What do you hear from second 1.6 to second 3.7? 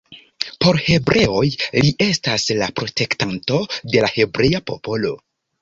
li estas la protektanto